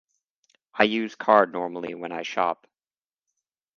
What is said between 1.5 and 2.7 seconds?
normally when I shop.